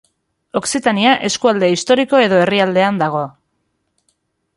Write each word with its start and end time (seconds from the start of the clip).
Okzitania 0.59 1.11
eskualde 1.27 1.69
historiko 1.73 2.21
edo 2.29 2.39
herrialdean 2.45 2.99
dago. 3.03 3.23